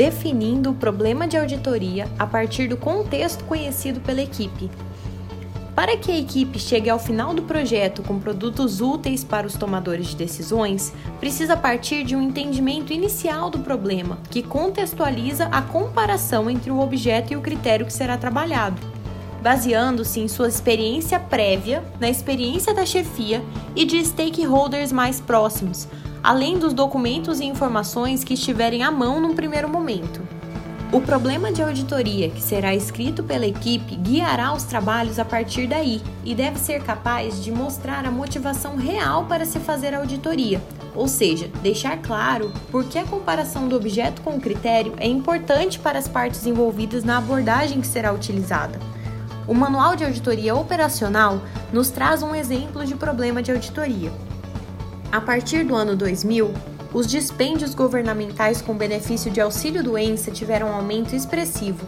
definindo 0.00 0.70
o 0.70 0.74
problema 0.74 1.28
de 1.28 1.36
auditoria 1.36 2.08
a 2.18 2.26
partir 2.26 2.66
do 2.66 2.74
contexto 2.74 3.44
conhecido 3.44 4.00
pela 4.00 4.22
equipe. 4.22 4.70
Para 5.76 5.94
que 5.94 6.10
a 6.10 6.18
equipe 6.18 6.58
chegue 6.58 6.88
ao 6.88 6.98
final 6.98 7.34
do 7.34 7.42
projeto 7.42 8.02
com 8.02 8.18
produtos 8.18 8.80
úteis 8.80 9.22
para 9.22 9.46
os 9.46 9.56
tomadores 9.56 10.06
de 10.06 10.16
decisões, 10.16 10.90
precisa 11.18 11.54
partir 11.54 12.02
de 12.02 12.16
um 12.16 12.22
entendimento 12.22 12.94
inicial 12.94 13.50
do 13.50 13.58
problema, 13.58 14.16
que 14.30 14.42
contextualiza 14.42 15.48
a 15.52 15.60
comparação 15.60 16.48
entre 16.48 16.70
o 16.70 16.80
objeto 16.80 17.34
e 17.34 17.36
o 17.36 17.42
critério 17.42 17.84
que 17.84 17.92
será 17.92 18.16
trabalhado, 18.16 18.80
baseando-se 19.42 20.18
em 20.18 20.28
sua 20.28 20.48
experiência 20.48 21.20
prévia, 21.20 21.84
na 22.00 22.08
experiência 22.08 22.72
da 22.72 22.86
chefia 22.86 23.44
e 23.76 23.84
de 23.84 24.02
stakeholders 24.02 24.92
mais 24.92 25.20
próximos, 25.20 25.86
além 26.22 26.58
dos 26.58 26.72
documentos 26.72 27.40
e 27.40 27.44
informações 27.44 28.22
que 28.22 28.34
estiverem 28.34 28.82
à 28.82 28.90
mão 28.90 29.20
num 29.20 29.34
primeiro 29.34 29.68
momento. 29.68 30.20
O 30.92 31.00
problema 31.00 31.52
de 31.52 31.62
auditoria 31.62 32.30
que 32.30 32.42
será 32.42 32.74
escrito 32.74 33.22
pela 33.22 33.46
equipe 33.46 33.94
guiará 33.94 34.52
os 34.52 34.64
trabalhos 34.64 35.20
a 35.20 35.24
partir 35.24 35.68
daí 35.68 36.02
e 36.24 36.34
deve 36.34 36.58
ser 36.58 36.82
capaz 36.82 37.44
de 37.44 37.52
mostrar 37.52 38.04
a 38.04 38.10
motivação 38.10 38.74
real 38.74 39.24
para 39.26 39.44
se 39.44 39.60
fazer 39.60 39.94
a 39.94 39.98
auditoria, 39.98 40.60
ou 40.92 41.06
seja, 41.06 41.48
deixar 41.62 41.98
claro 41.98 42.52
por 42.72 42.84
que 42.86 42.98
a 42.98 43.04
comparação 43.04 43.68
do 43.68 43.76
objeto 43.76 44.20
com 44.22 44.30
o 44.30 44.40
critério 44.40 44.94
é 44.96 45.06
importante 45.06 45.78
para 45.78 45.96
as 45.96 46.08
partes 46.08 46.44
envolvidas 46.44 47.04
na 47.04 47.18
abordagem 47.18 47.80
que 47.80 47.86
será 47.86 48.12
utilizada. 48.12 48.80
O 49.46 49.54
Manual 49.54 49.94
de 49.94 50.04
Auditoria 50.04 50.56
Operacional 50.56 51.40
nos 51.72 51.90
traz 51.90 52.20
um 52.20 52.34
exemplo 52.34 52.84
de 52.84 52.96
problema 52.96 53.40
de 53.40 53.52
auditoria. 53.52 54.10
A 55.12 55.20
partir 55.20 55.64
do 55.64 55.74
ano 55.74 55.96
2000, 55.96 56.54
os 56.94 57.04
dispêndios 57.04 57.74
governamentais 57.74 58.62
com 58.62 58.74
benefício 58.74 59.28
de 59.28 59.40
auxílio-doença 59.40 60.30
tiveram 60.30 60.68
um 60.68 60.74
aumento 60.74 61.16
expressivo. 61.16 61.84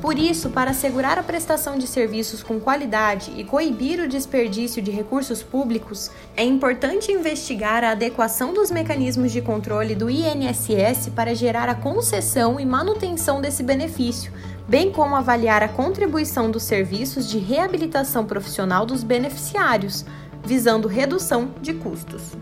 Por 0.00 0.18
isso, 0.18 0.50
para 0.50 0.72
assegurar 0.72 1.16
a 1.16 1.22
prestação 1.22 1.78
de 1.78 1.86
serviços 1.86 2.42
com 2.42 2.58
qualidade 2.58 3.32
e 3.36 3.44
coibir 3.44 4.00
o 4.00 4.08
desperdício 4.08 4.82
de 4.82 4.90
recursos 4.90 5.40
públicos, 5.40 6.10
é 6.36 6.44
importante 6.44 7.12
investigar 7.12 7.84
a 7.84 7.92
adequação 7.92 8.52
dos 8.52 8.72
mecanismos 8.72 9.30
de 9.30 9.40
controle 9.40 9.94
do 9.94 10.10
INSS 10.10 11.10
para 11.14 11.34
gerar 11.34 11.68
a 11.68 11.76
concessão 11.76 12.58
e 12.58 12.66
manutenção 12.66 13.40
desse 13.40 13.62
benefício, 13.62 14.32
bem 14.68 14.90
como 14.90 15.14
avaliar 15.14 15.62
a 15.62 15.68
contribuição 15.68 16.50
dos 16.50 16.64
serviços 16.64 17.28
de 17.28 17.38
reabilitação 17.38 18.26
profissional 18.26 18.84
dos 18.84 19.04
beneficiários, 19.04 20.04
visando 20.44 20.88
redução 20.88 21.54
de 21.62 21.72
custos. 21.72 22.32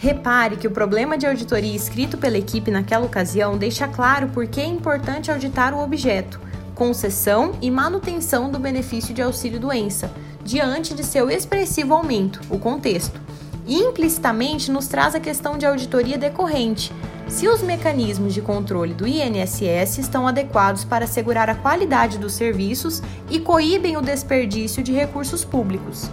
Repare 0.00 0.56
que 0.56 0.68
o 0.68 0.70
problema 0.70 1.18
de 1.18 1.26
auditoria 1.26 1.74
escrito 1.74 2.16
pela 2.16 2.38
equipe 2.38 2.70
naquela 2.70 3.04
ocasião 3.04 3.58
deixa 3.58 3.88
claro 3.88 4.28
por 4.28 4.46
que 4.46 4.60
é 4.60 4.64
importante 4.64 5.28
auditar 5.28 5.74
o 5.74 5.82
objeto, 5.82 6.40
concessão 6.72 7.56
e 7.60 7.68
manutenção 7.68 8.48
do 8.48 8.60
benefício 8.60 9.12
de 9.12 9.20
auxílio-doença, 9.20 10.08
diante 10.44 10.94
de 10.94 11.02
seu 11.02 11.28
expressivo 11.28 11.94
aumento, 11.94 12.40
o 12.48 12.60
contexto. 12.60 13.20
E 13.66 13.74
implicitamente 13.74 14.70
nos 14.70 14.86
traz 14.86 15.16
a 15.16 15.20
questão 15.20 15.58
de 15.58 15.66
auditoria 15.66 16.16
decorrente, 16.16 16.92
se 17.26 17.48
os 17.48 17.60
mecanismos 17.60 18.32
de 18.32 18.40
controle 18.40 18.94
do 18.94 19.04
INSS 19.04 19.98
estão 19.98 20.28
adequados 20.28 20.84
para 20.84 21.06
assegurar 21.06 21.50
a 21.50 21.56
qualidade 21.56 22.18
dos 22.18 22.34
serviços 22.34 23.02
e 23.28 23.40
coíbem 23.40 23.96
o 23.96 24.00
desperdício 24.00 24.80
de 24.80 24.92
recursos 24.92 25.44
públicos. 25.44 26.08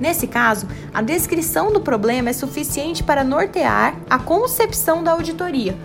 Nesse 0.00 0.26
caso, 0.26 0.66
a 0.92 1.00
descrição 1.00 1.72
do 1.72 1.80
problema 1.80 2.30
é 2.30 2.32
suficiente 2.32 3.02
para 3.02 3.22
nortear 3.22 3.96
a 4.10 4.18
concepção 4.18 5.02
da 5.04 5.12
auditoria, 5.12 5.76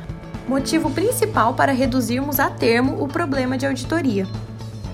motivo 0.48 0.90
principal 0.90 1.54
para 1.54 1.72
reduzirmos 1.72 2.40
a 2.40 2.50
termo 2.50 3.04
o 3.04 3.08
problema 3.08 3.58
de 3.58 3.68
auditoria. 3.68 4.28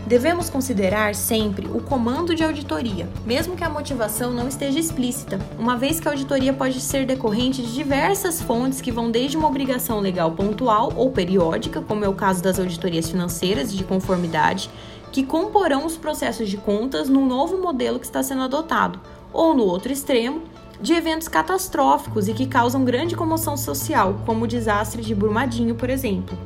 Devemos 0.06 0.52
considerar 0.52 1.16
sempre 1.16 1.66
o 1.66 1.82
comando 1.82 2.36
de 2.36 2.44
auditoria, 2.44 3.10
mesmo 3.26 3.56
que 3.56 3.64
a 3.64 3.70
motivação 3.70 4.32
não 4.32 4.48
esteja 4.48 4.78
explícita, 4.78 5.40
uma 5.58 5.76
vez 5.76 6.00
que 6.00 6.08
a 6.08 6.12
auditoria 6.12 6.54
pode 6.54 6.80
ser 6.80 7.08
decorrente 7.08 7.64
de 7.64 7.74
diversas 7.74 8.40
fontes 8.40 8.82
que 8.82 8.92
vão 8.92 9.10
desde 9.10 9.36
uma 9.36 9.48
obrigação 9.48 10.00
legal 10.00 10.32
pontual 10.34 10.94
ou 10.96 11.10
periódica, 11.10 11.82
como 11.82 12.06
é 12.06 12.08
o 12.08 12.14
caso 12.14 12.44
das 12.44 12.60
auditorias 12.60 13.10
financeiras 13.10 13.74
de 13.74 13.84
conformidade, 13.84 14.70
que 15.12 15.24
comporão 15.24 15.86
os 15.88 15.98
processos 15.98 16.50
de 16.50 16.58
contas 16.58 17.10
no 17.10 17.26
novo 17.26 17.58
modelo 17.58 17.98
que 17.98 18.06
está 18.06 18.22
sendo 18.22 18.44
adotado, 18.44 19.00
ou 19.36 19.54
no 19.54 19.64
outro 19.64 19.92
extremo, 19.92 20.44
de 20.80 20.94
eventos 20.94 21.28
catastróficos 21.28 22.28
e 22.28 22.34
que 22.34 22.48
causam 22.48 22.86
grande 22.86 23.16
comoção 23.16 23.58
social, 23.58 24.22
como 24.26 24.46
o 24.46 24.48
desastre 24.48 25.02
de 25.02 25.14
Brumadinho, 25.14 25.76
por 25.76 25.90
exemplo. 25.90 26.38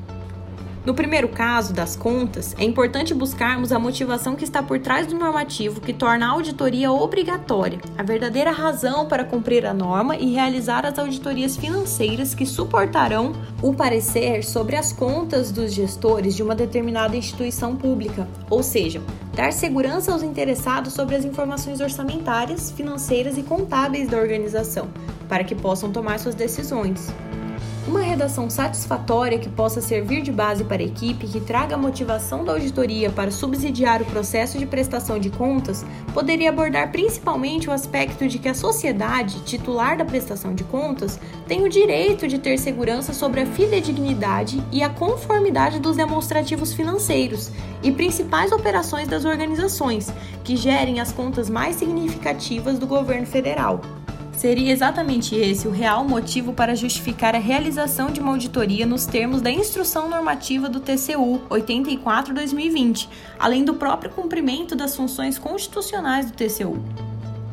No 0.90 0.96
primeiro 0.96 1.30
caso, 1.30 1.72
das 1.72 1.96
contas, 1.96 2.56
é 2.58 2.64
importante 2.64 3.14
buscarmos 3.14 3.72
a 3.72 3.78
motivação 3.78 4.36
que 4.36 4.44
está 4.44 4.64
por 4.64 4.80
trás 4.80 5.06
do 5.06 5.14
normativo 5.14 5.80
que 5.80 5.94
torna 5.94 6.26
a 6.26 6.32
auditoria 6.32 6.92
obrigatória, 6.92 7.78
a 7.96 8.02
verdadeira 8.02 8.50
razão 8.50 9.08
para 9.08 9.24
cumprir 9.24 9.68
a 9.68 9.74
norma 9.74 10.16
e 10.16 10.34
realizar 10.34 10.88
as 10.88 10.98
auditorias 10.98 11.56
financeiras 11.56 12.34
que 12.34 12.44
suportarão 12.44 13.34
o 13.62 13.72
parecer 13.72 14.44
sobre 14.44 14.76
as 14.76 14.92
contas 14.92 15.52
dos 15.52 15.74
gestores 15.74 16.36
de 16.36 16.42
uma 16.42 16.56
determinada 16.56 17.16
instituição 17.16 17.76
pública, 17.76 18.28
ou 18.50 18.64
seja, 18.64 19.00
dar 19.36 19.54
segurança 19.54 20.12
aos 20.12 20.24
interessados 20.24 20.94
sobre 20.94 21.16
as 21.16 21.24
informações 21.24 21.82
orçamentárias, 21.82 22.72
financeiras 22.72 23.38
e 23.38 23.44
contábeis 23.44 24.10
da 24.10 24.18
organização, 24.18 24.90
para 25.28 25.44
que 25.44 25.54
possam 25.54 25.92
tomar 25.92 26.18
suas 26.18 26.34
decisões. 26.34 27.14
Uma 27.90 28.02
redação 28.02 28.52
satisfatória 28.52 29.40
que 29.40 29.50
possa 29.50 29.82
servir 29.82 30.22
de 30.22 30.32
base 30.32 30.64
para 30.64 30.80
a 30.80 30.86
equipe 30.86 31.26
que 31.26 31.42
traga 31.42 31.74
a 31.74 31.78
motivação 31.78 32.46
da 32.46 32.52
auditoria 32.52 33.10
para 33.10 33.32
subsidiar 33.32 34.00
o 34.00 34.06
processo 34.06 34.60
de 34.60 34.68
prestação 34.68 35.18
de 35.18 35.32
contas 35.32 35.84
poderia 36.14 36.50
abordar 36.50 36.92
principalmente 36.92 37.68
o 37.68 37.72
aspecto 37.72 38.28
de 38.28 38.38
que 38.38 38.48
a 38.48 38.54
sociedade, 38.54 39.40
titular 39.40 39.98
da 39.98 40.06
prestação 40.06 40.54
de 40.54 40.64
contas, 40.66 41.20
tem 41.48 41.64
o 41.64 41.70
direito 41.70 42.28
de 42.28 42.38
ter 42.38 42.60
segurança 42.60 43.12
sobre 43.12 43.42
a 43.42 43.48
fidedignidade 43.48 44.64
e 44.72 44.84
a 44.84 44.90
conformidade 44.90 45.80
dos 45.80 45.98
demonstrativos 45.98 46.72
financeiros 46.72 47.50
e 47.82 47.92
principais 47.92 48.52
operações 48.52 49.08
das 49.08 49.26
organizações 49.26 50.14
que 50.44 50.56
gerem 50.56 51.00
as 51.00 51.12
contas 51.12 51.50
mais 51.50 51.78
significativas 51.78 52.78
do 52.78 52.86
governo 52.86 53.26
federal. 53.26 53.82
Seria 54.40 54.72
exatamente 54.72 55.36
esse 55.36 55.68
o 55.68 55.72
real 55.72 56.06
motivo 56.06 56.54
para 56.54 56.74
justificar 56.74 57.36
a 57.36 57.40
realização 57.40 58.10
de 58.10 58.22
uma 58.22 58.32
auditoria 58.32 58.86
nos 58.86 59.06
termos 59.06 59.42
da 59.42 59.52
Instrução 59.52 60.10
Normativa 60.10 60.70
do 60.70 60.80
TCU 60.80 61.42
84-2020, 61.50 63.10
além 63.38 63.66
do 63.66 63.74
próprio 63.74 64.10
cumprimento 64.10 64.78
das 64.78 64.96
funções 64.96 65.38
constitucionais 65.38 66.32
do 66.32 66.38
TCU. 66.38 66.82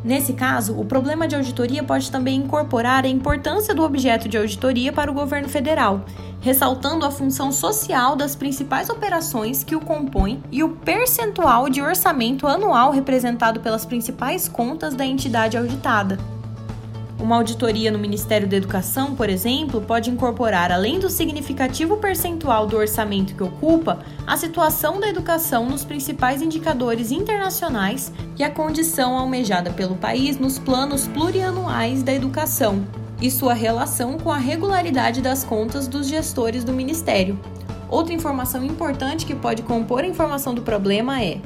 Nesse 0.05 0.33
caso, 0.33 0.79
o 0.79 0.85
problema 0.85 1.27
de 1.27 1.35
auditoria 1.35 1.83
pode 1.83 2.09
também 2.09 2.39
incorporar 2.39 3.05
a 3.05 3.09
importância 3.09 3.75
do 3.75 3.83
objeto 3.83 4.29
de 4.29 4.39
auditoria 4.39 4.93
para 4.93 5.11
o 5.11 5.15
governo 5.15 5.49
federal, 5.49 6.05
ressaltando 6.41 7.05
a 7.05 7.11
função 7.11 7.51
social 7.51 8.15
das 8.15 8.37
principais 8.37 8.89
operações 8.89 9.65
que 9.65 9.75
o 9.75 9.81
compõem 9.81 10.41
e 10.53 10.63
o 10.63 10.69
percentual 10.69 11.69
de 11.69 11.83
orçamento 11.83 12.47
anual 12.47 12.93
representado 12.93 13.59
pelas 13.59 13.85
principais 13.85 14.47
contas 14.47 14.95
da 14.95 15.05
entidade 15.05 15.57
auditada. 15.57 16.36
Uma 17.19 17.37
auditoria 17.37 17.91
no 17.91 17.99
Ministério 17.99 18.47
da 18.47 18.59
Educação, 18.59 19.15
por 19.15 19.31
exemplo, 19.31 19.81
pode 19.81 20.11
incorporar, 20.11 20.71
além 20.71 20.99
do 20.99 21.09
significativo 21.09 21.97
percentual 21.97 22.67
do 22.67 22.77
orçamento 22.77 23.35
que 23.35 23.43
ocupa, 23.43 24.01
a 24.27 24.37
situação 24.37 25.01
da 25.01 25.09
educação 25.09 25.67
nos 25.67 25.83
principais 25.83 26.43
indicadores 26.43 27.11
internacionais 27.11 28.13
e 28.39 28.45
a 28.45 28.51
condição 28.51 29.17
almejada 29.17 29.71
pelo 29.71 29.97
país 29.97 30.39
nos 30.39 30.59
planos 30.59 31.09
plurianuais 31.09 32.03
da 32.03 32.13
educação 32.13 32.87
e 33.21 33.31
sua 33.31 33.55
relação 33.55 34.19
com 34.19 34.31
a 34.31 34.37
regularidade 34.37 35.23
das 35.23 35.43
contas 35.43 35.89
dos 35.89 36.07
gestores 36.07 36.65
do 36.65 36.73
Ministério. 36.73 37.41
Outra 37.89 38.13
informação 38.13 38.63
importante 38.63 39.25
que 39.25 39.35
pode 39.35 39.63
compor 39.63 40.03
a 40.03 40.07
informação 40.07 40.53
do 40.55 40.61
problema 40.61 41.23
é: 41.23 41.41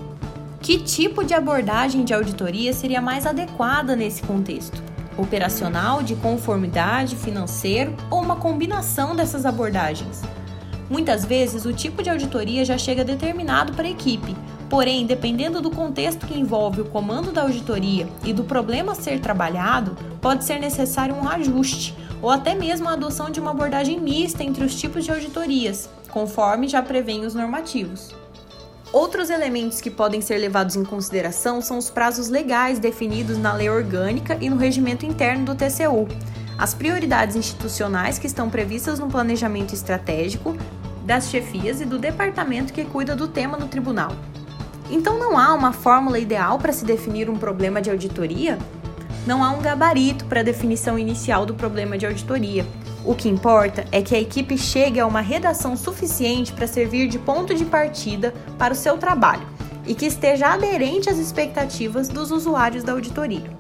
que 0.60 0.78
tipo 0.78 1.24
de 1.24 1.32
abordagem 1.32 2.04
de 2.04 2.12
auditoria 2.12 2.72
seria 2.72 3.00
mais 3.00 3.24
adequada 3.24 3.94
nesse 3.94 4.20
contexto? 4.22 4.89
Operacional, 5.16 6.02
de 6.02 6.14
conformidade, 6.16 7.16
financeiro 7.16 7.94
ou 8.10 8.22
uma 8.22 8.36
combinação 8.36 9.14
dessas 9.14 9.44
abordagens. 9.44 10.22
Muitas 10.88 11.24
vezes, 11.24 11.64
o 11.64 11.72
tipo 11.72 12.02
de 12.02 12.10
auditoria 12.10 12.64
já 12.64 12.76
chega 12.76 13.04
determinado 13.04 13.72
para 13.74 13.86
a 13.86 13.90
equipe, 13.90 14.36
porém, 14.68 15.06
dependendo 15.06 15.60
do 15.60 15.70
contexto 15.70 16.26
que 16.26 16.38
envolve 16.38 16.80
o 16.80 16.84
comando 16.86 17.30
da 17.30 17.42
auditoria 17.42 18.08
e 18.24 18.32
do 18.32 18.44
problema 18.44 18.92
a 18.92 18.96
ser 18.96 19.20
trabalhado, 19.20 19.96
pode 20.20 20.44
ser 20.44 20.58
necessário 20.58 21.14
um 21.14 21.28
ajuste 21.28 21.96
ou 22.20 22.28
até 22.28 22.54
mesmo 22.54 22.88
a 22.88 22.92
adoção 22.92 23.30
de 23.30 23.40
uma 23.40 23.52
abordagem 23.52 24.00
mista 24.00 24.42
entre 24.42 24.64
os 24.64 24.74
tipos 24.74 25.04
de 25.04 25.10
auditorias, 25.10 25.88
conforme 26.10 26.68
já 26.68 26.82
prevêem 26.82 27.24
os 27.24 27.34
normativos. 27.34 28.19
Outros 28.92 29.30
elementos 29.30 29.80
que 29.80 29.88
podem 29.88 30.20
ser 30.20 30.38
levados 30.38 30.74
em 30.74 30.84
consideração 30.84 31.62
são 31.62 31.78
os 31.78 31.88
prazos 31.88 32.28
legais 32.28 32.80
definidos 32.80 33.38
na 33.38 33.52
lei 33.52 33.70
orgânica 33.70 34.36
e 34.40 34.50
no 34.50 34.56
regimento 34.56 35.06
interno 35.06 35.44
do 35.44 35.54
TCU, 35.54 36.08
as 36.58 36.74
prioridades 36.74 37.36
institucionais 37.36 38.18
que 38.18 38.26
estão 38.26 38.50
previstas 38.50 38.98
no 38.98 39.06
planejamento 39.06 39.72
estratégico, 39.72 40.56
das 41.06 41.30
chefias 41.30 41.80
e 41.80 41.84
do 41.84 42.00
departamento 42.00 42.72
que 42.72 42.84
cuida 42.84 43.14
do 43.14 43.28
tema 43.28 43.56
no 43.56 43.68
tribunal. 43.68 44.12
Então 44.90 45.16
não 45.16 45.38
há 45.38 45.54
uma 45.54 45.72
fórmula 45.72 46.18
ideal 46.18 46.58
para 46.58 46.72
se 46.72 46.84
definir 46.84 47.30
um 47.30 47.38
problema 47.38 47.80
de 47.80 47.90
auditoria? 47.90 48.58
Não 49.24 49.44
há 49.44 49.50
um 49.50 49.62
gabarito 49.62 50.24
para 50.24 50.40
a 50.40 50.44
definição 50.44 50.98
inicial 50.98 51.46
do 51.46 51.54
problema 51.54 51.96
de 51.96 52.06
auditoria. 52.06 52.66
O 53.04 53.14
que 53.14 53.28
importa 53.28 53.86
é 53.90 54.02
que 54.02 54.14
a 54.14 54.20
equipe 54.20 54.58
chegue 54.58 55.00
a 55.00 55.06
uma 55.06 55.20
redação 55.20 55.76
suficiente 55.76 56.52
para 56.52 56.66
servir 56.66 57.08
de 57.08 57.18
ponto 57.18 57.54
de 57.54 57.64
partida 57.64 58.34
para 58.58 58.74
o 58.74 58.76
seu 58.76 58.98
trabalho 58.98 59.46
e 59.86 59.94
que 59.94 60.06
esteja 60.06 60.48
aderente 60.48 61.08
às 61.08 61.18
expectativas 61.18 62.08
dos 62.08 62.30
usuários 62.30 62.84
da 62.84 62.92
auditoria. 62.92 63.50